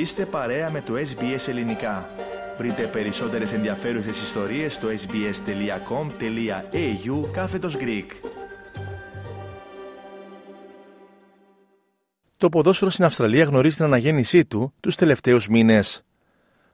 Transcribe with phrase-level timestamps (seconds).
[0.00, 2.08] Είστε παρέα με το SBS Ελληνικά.
[2.58, 5.30] Βρείτε περισσότερες ενδιαφέρουσες ιστορίες στο sbs.com.au
[7.32, 8.06] κάθετος Greek.
[12.36, 16.04] Το ποδόσφαιρο στην Αυστραλία γνωρίζει την αναγέννησή του τους τελευταίους μήνες.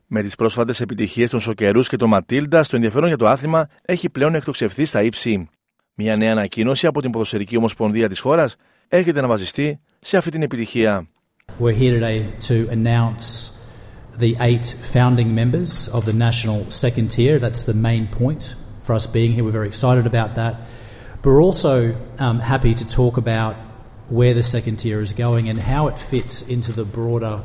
[0.06, 4.11] Με τις πρόσφατες επιτυχίες των Σοκερούς και των Ματίλντα, το ενδιαφέρον για το άθλημα έχει
[4.11, 5.48] πλέον εκτοξευθεί στα ύψη.
[5.95, 8.56] Μια νέα ανακοίνωση από την Ποδοσφαιρική Ομοσπονδία της χώρας
[8.88, 11.08] έρχεται να βασιστεί σε αυτή την επιτυχία.
[11.61, 13.25] We're here today to announce
[14.18, 17.37] the eight founding members of the national second tier.
[17.37, 19.43] That's the main point for us being here.
[19.43, 20.54] We're very excited about that.
[21.21, 21.75] But we're also
[22.18, 23.55] um, happy to talk about
[24.10, 27.36] where the second tier is going and how it fits into the broader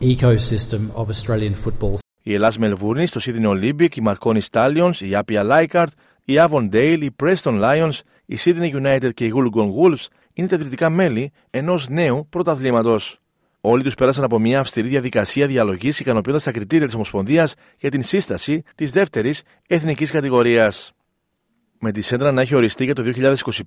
[0.00, 1.98] ecosystem of Australian football.
[2.22, 5.92] Η Ελλάς Μελβούρνη, το Sydney Olympic, οι Marconi Stallions, η Apia Leichhardt,
[6.24, 10.90] η Avondale, οι Preston Lions, η Sydney United και οι Wollongong Wolves είναι τα ιδρυτικά
[10.90, 13.16] μέλη ενός νέου πρωταθλήματος.
[13.69, 18.03] Όλοι τους πέρασαν από μια αυστηρή διαδικασία διαλογής ικανοποιώντας τα κριτήρια της Ομοσπονδίας για την
[18.03, 20.91] σύσταση της δεύτερης εθνικής κατηγορίας.
[21.79, 23.03] Με τη σέντρα να έχει οριστεί για το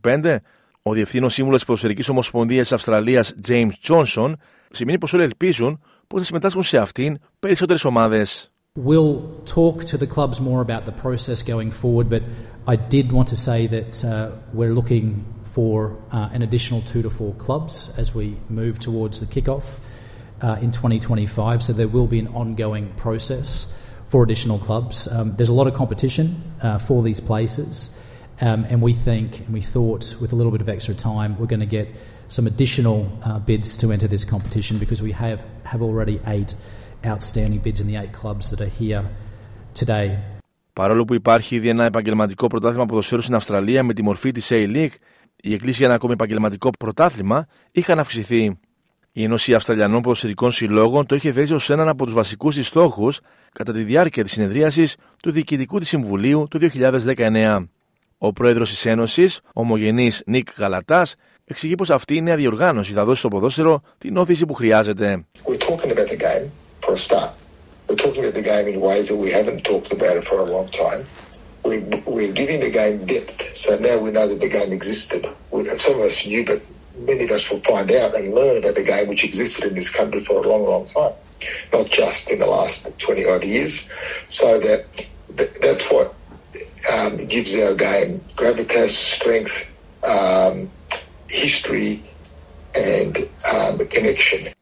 [0.01, 0.37] 2025,
[0.83, 4.33] ο Διευθύνων Σύμβουλος της Ποδοσφαιρική Ομοσπονδίας Αυστραλίας, James Johnson,
[4.71, 8.53] σημαίνει πως όλοι ελπίζουν πως θα συμμετάσχουν σε αυτήν περισσότερες ομάδες.
[8.87, 9.21] We'll
[9.57, 12.23] talk to the clubs more about the process going forward, but
[12.67, 14.11] I did want to say that uh,
[14.59, 15.07] we're looking
[15.55, 15.75] for
[16.13, 18.27] uh, an additional two to four clubs as we
[18.61, 19.67] move towards the kickoff
[20.42, 21.64] uh, in 2025.
[21.64, 23.76] So there will be an ongoing process
[24.08, 25.08] for additional clubs.
[25.08, 27.98] Um, there's a lot of competition uh, for these places,
[28.42, 31.48] um, and we think and we thought with a little bit of extra time we're
[31.56, 31.88] going to get
[32.28, 36.56] some additional uh, bids to enter this competition because we have have already eight
[37.06, 39.04] outstanding bids in the eight clubs that are here
[39.74, 40.18] today.
[40.74, 44.96] Παρόλο που υπάρχει ήδη ένα επαγγελματικό πρωτάθλημα ποδοσφαίρου στην Αυστραλία με τη μορφή τη A-League,
[45.36, 48.58] η εκκλήση για ένα ακόμη επαγγελματικό πρωτάθλημα είχαν αυξηθεί.
[49.13, 53.21] Η Ένωση Αυστραλιανών Ποδοσφαιρικών Συλλόγων το είχε θέσει ως έναν από τους βασικούς της στόχους
[53.53, 56.59] κατά τη διάρκεια της συνεδρίασης του Διοικητικού της Συμβουλίου του
[57.17, 57.69] 2019.
[58.19, 63.19] Ο πρόεδρος της Ένωσης, ομογενής Νίκ Γαλατάς, εξηγεί πως αυτή η νέα διοργάνωση θα δώσει
[63.19, 65.25] στο ποδόσφαιρο την όθηση που χρειάζεται.
[71.65, 73.57] we, we're giving the game depth.
[73.57, 75.29] So now we know that the game existed.
[75.51, 76.63] We, some of us knew, but
[76.99, 79.91] many of us will find out and learn about the game which existed in this
[79.91, 81.13] country for a long, long time,
[81.73, 83.91] not just in the last 20 odd years.
[84.29, 84.85] So that,
[85.37, 86.15] that that's what
[86.93, 90.71] um, gives our game gravitas, strength, um,
[91.29, 92.03] history,
[92.75, 94.53] and um, connection.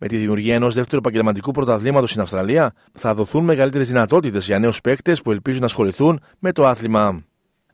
[0.00, 4.72] Με τη δημιουργία ενό δεύτερου επαγγελματικού πρωταθλήματο στην Αυστραλία, θα δοθούν μεγαλύτερε δυνατότητε για νέου
[4.82, 7.24] παίκτε που ελπίζουν να ασχοληθούν με το άθλημα.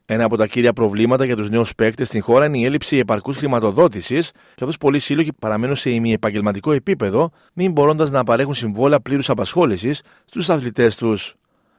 [0.07, 3.37] Ένα από τα κύρια προβλήματα για τους νέους παίκτες στην χώρα είναι η έλλειψη επαρκούς
[3.37, 10.03] χρηματοδότησης, καθώς πολλοί σύλλογοι παραμένουν σε ημιεπαγγελματικό επίπεδο, μην μπορώντας να παρέχουν συμβόλαια πλήρους απασχόλησης
[10.25, 11.35] στους αθλητές τους.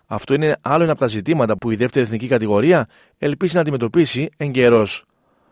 [0.08, 2.88] Αυτό είναι άλλο ένα από τα ζητήματα που η δεύτερη εθνική κατηγορία
[3.18, 4.88] ελπίζει να αντιμετωπίσει εγκαιρό.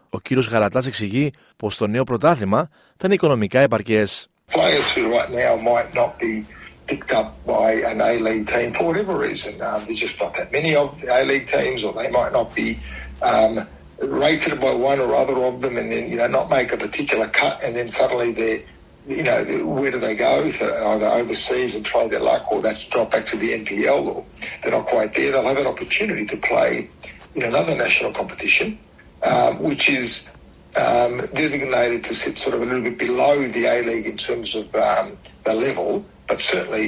[0.09, 4.28] Ο κύριος Γαλατάς εξηγεί πως το νέο πρωτάθλημα θα είναι οικονομικά επαρκές.
[4.53, 6.45] players who right now might not be
[6.88, 9.62] picked up by an A-League team for whatever reason.
[9.62, 12.78] Um, there's just not that many of the A-League teams, or they might not be
[13.22, 13.68] um,
[14.02, 17.28] rated by one or other of them, and then you know not make a particular
[17.28, 18.60] cut, and then suddenly they're
[19.06, 20.44] you know where do they go?
[20.46, 24.26] Either overseas and try their luck, or that's drop back to the NPL, or
[24.62, 25.32] they're not quite there.
[25.32, 26.90] They'll have an opportunity to play
[27.36, 28.80] in another national competition,
[29.24, 30.32] um, which is
[30.80, 34.56] um, designated to sit sort of a little bit below the A League in terms
[34.56, 36.85] of um, the level, but certainly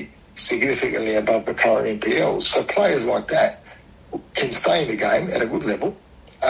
[0.50, 2.34] significantly above the current NPL.
[2.42, 3.52] So players like that
[4.40, 5.90] can stay in the game at a good level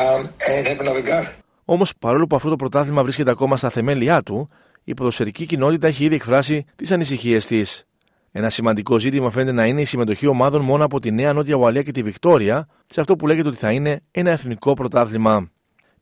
[0.01, 1.25] um, and have another go.
[1.65, 4.49] Όμως, παρόλο που αυτό το πρωτάθλημα βρίσκεται ακόμα στα θεμέλια του,
[4.83, 7.85] η ποδοσφαιρική κοινότητα έχει ήδη εκφράσει τις ανησυχίες της.
[8.31, 11.81] Ένα σημαντικό ζήτημα φαίνεται να είναι η συμμετοχή ομάδων μόνο από τη Νέα Νότια Ουαλία
[11.81, 15.49] και τη Βικτόρια σε αυτό που λέγεται ότι θα είναι ένα εθνικό πρωτάθλημα.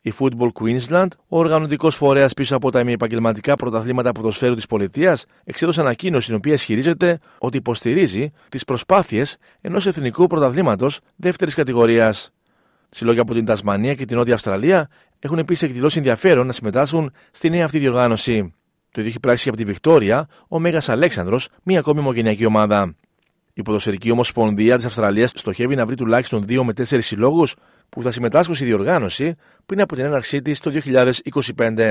[0.06, 5.80] Η Football Queensland, ο οργανωτικός φορέας πίσω από τα επαγγελματικά πρωταθλήματα ποδοσφαίρου της πολιτείας, εξέδωσε
[5.80, 12.32] ανακοίνωση στην οποία ισχυρίζεται ότι υποστηρίζει τις προσπάθειες ενός εθνικού πρωταθλήματος δεύτερης κατηγορίας.
[12.90, 14.88] Συλλόγια από την Τασμανία και την Νότια Αυστραλία
[15.18, 18.54] έχουν επίσης εκδηλώσει ενδιαφέρον να συμμετάσχουν στη νέα αυτή διοργάνωση.
[18.90, 22.94] Το ίδιο έχει πράξει από τη Βικτόρια ο Μέγας Αλέξανδρος, μια ακόμη ομογενειακή ομάδα.
[23.52, 27.54] Η Ποδοσφαιρική Ομοσπονδία της Αυστραλίας στοχεύει να βρει τουλάχιστον 2 με 4 συλλόγους
[27.88, 29.34] που θα συμμετάσχουν στη διοργάνωση
[29.66, 30.70] πριν από την έναρξή τη το
[31.54, 31.90] 2025.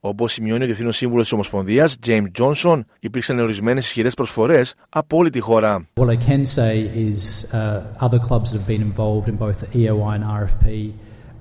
[0.00, 5.30] Όπω σημειώνει ο Διευθύνων Σύμβουλο τη Ομοσπονδία, James Johnson, υπήρξαν ορισμένε ισχυρέ προσφορέ από όλη
[5.30, 5.86] τη χώρα.
[5.94, 6.74] What I can say
[7.08, 10.92] is uh, other clubs that have been involved in both the EOI and RFP,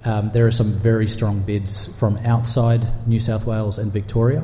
[0.06, 4.44] um, there are some very strong bids from outside New South Wales and Victoria.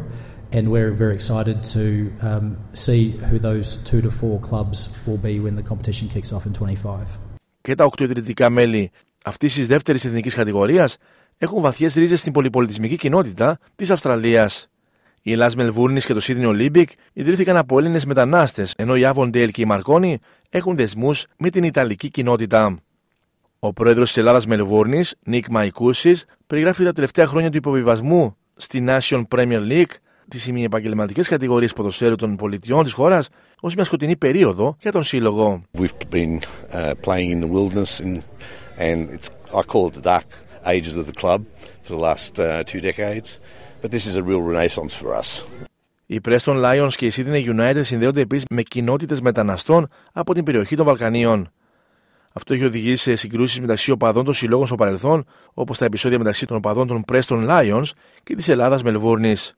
[0.58, 1.86] and we're very excited to
[2.28, 2.46] um,
[2.86, 6.54] see who those two to four clubs will be when the competition kicks off in
[6.54, 7.18] 25.
[7.62, 8.92] Και τα οκτώ ιδρυτικά μέλη
[9.26, 10.98] αυτής της δεύτερης εθνικής κατηγορίας
[11.38, 14.70] έχουν βαθιές ρίζες στην πολυπολιτισμική κοινότητα της Αυστραλίας.
[15.22, 19.62] Η Ελλά Μελβούρνης και το Sydney Olympic ιδρύθηκαν από Έλληνες μετανάστες, ενώ η Avondale και
[19.62, 20.20] η Μαρκόνη
[20.50, 22.78] έχουν δεσμούς με την Ιταλική κοινότητα.
[23.60, 29.24] Ο πρόεδρος της Ελλάδας Μελβούρνης, Νίκ Μαϊκούσης, περιγράφει τα τελευταία χρόνια του υποβιβασμού στη Nation
[29.36, 29.94] Premier League,
[30.28, 33.30] τις ημιεπαγγελματικές κατηγορίες ποδοσφαίρου των πολιτιών της χώρας,
[33.60, 35.62] ως μια σκοτεινή περίοδο για τον σύλλογο.
[35.78, 38.22] We've been uh, playing in the wilderness in,
[38.78, 40.28] and it's, I call it the dark
[40.66, 41.46] ages of the club
[41.84, 43.40] for the last uh, two decades.
[43.82, 45.44] But this is a real renaissance for us.
[46.06, 50.76] Οι Preston Lions και η Sydney United συνδέονται επίσης με κοινότητες μεταναστών από την περιοχή
[50.76, 51.50] των Βαλκανίων.
[52.34, 56.46] Αυτό έχει οδηγήσει σε συγκρούσεις μεταξύ οπαδών των συλλόγων στο παρελθόν, όπως τα επεισόδια μεταξύ
[56.46, 57.90] των οπαδών των Preston Lions
[58.24, 59.56] και της Ελλάδας Μελβούρνης.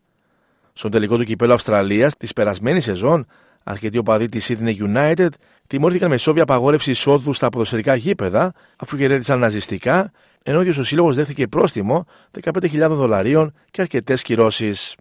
[0.73, 3.27] Στον τελικό του κυπέλου Αυστραλίας της περασμένης σεζόν,
[3.67, 5.29] αρκετοί οπαδοί της Sydney United
[5.67, 10.11] τιμωρήθηκαν με ισόβια απαγόρευση εισόδου στα ποδοσφαιρικά γήπεδα, αφού χαιρέτησαν ναζιστικά,
[10.43, 12.05] ενώ ο ίδιο ο σύλλογο δέχθηκε πρόστιμο
[12.43, 14.95] 15.000 δολαρίων και αρκετές κυρώσεις.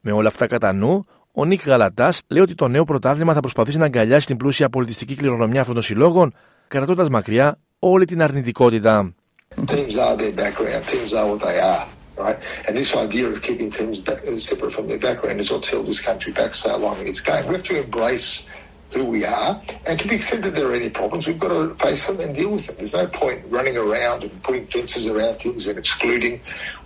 [0.00, 3.78] Με όλα αυτά κατά νου, ο Νίκ Γαλατάς λέει ότι το νέο πρωτάθλημα θα προσπαθήσει
[3.78, 6.34] να αγκαλιάσει την πλούσια πολιτιστική κληρονομιά αυτών των συλλόγων,
[6.68, 9.14] κρατώντας μακριά όλη την αρνητικότητα.
[9.56, 11.86] Teams are their background, teams are what they are,
[12.19, 12.37] right?
[12.67, 16.01] And this idea of keeping teams back, separate from their background is what's held this
[16.01, 17.47] country back so long in its game.
[17.47, 18.49] We have to embrace
[18.93, 21.75] who we are, and to the extent that there are any problems, we've got to
[21.75, 22.75] face them and deal with them.
[22.77, 26.39] There's no point running around and putting fences around things and excluding.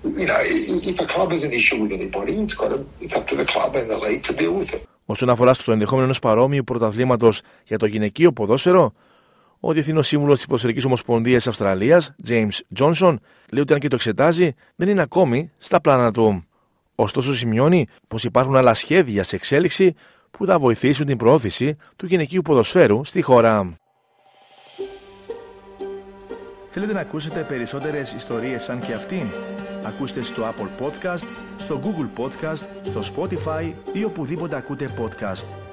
[0.03, 3.27] You know, if a club has an issue with anybody, it's got to, it's up
[3.27, 4.87] to the club and the league to deal with it.
[5.05, 7.31] Όσον αφορά στο ενδεχόμενο ενό παρόμοιου πρωταθλήματο
[7.63, 8.93] για το γυναικείο ποδόσφαιρο,
[9.66, 13.16] ο Διεθνό Σύμβουλος της Ποδοσφαιρική Ομοσπονδίας Αυστραλίας, James Johnson,
[13.50, 16.44] λέει ότι αν και το εξετάζει, δεν είναι ακόμη στα πλάνα του.
[16.94, 19.94] Ωστόσο, σημειώνει πως υπάρχουν άλλα σχέδια σε εξέλιξη
[20.30, 23.78] που θα βοηθήσουν την προώθηση του γυναικείου ποδοσφαίρου στη χώρα.
[26.68, 29.26] Θέλετε να ακούσετε περισσότερες ιστορίες σαν και αυτήν;
[29.84, 31.26] Ακούστε στο Apple Podcast,
[31.58, 35.63] στο Google Podcast, στο Spotify ή οπουδήποτε ακούτε podcast.